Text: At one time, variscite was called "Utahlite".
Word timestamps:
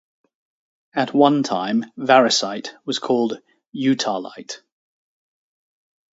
At 0.95 1.13
one 1.13 1.43
time, 1.43 1.85
variscite 1.95 2.69
was 2.85 2.97
called 2.97 3.39
"Utahlite". 3.75 4.63